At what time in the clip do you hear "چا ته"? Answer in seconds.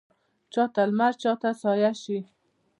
0.53-0.81, 1.21-1.49